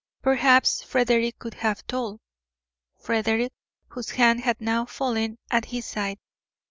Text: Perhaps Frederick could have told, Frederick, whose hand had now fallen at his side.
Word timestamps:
Perhaps 0.23 0.81
Frederick 0.81 1.37
could 1.37 1.53
have 1.53 1.85
told, 1.85 2.21
Frederick, 2.97 3.53
whose 3.89 4.09
hand 4.09 4.39
had 4.41 4.59
now 4.59 4.83
fallen 4.83 5.37
at 5.51 5.65
his 5.65 5.85
side. 5.85 6.17